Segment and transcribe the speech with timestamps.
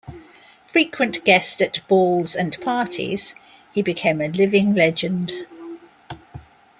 [0.65, 3.35] Frequent guest at balls and parties,
[3.71, 5.31] he became a living legend.